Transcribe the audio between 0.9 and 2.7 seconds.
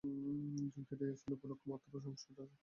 এ স্থলে উপলক্ষ মাত্র, সংস্কারটাই আসল।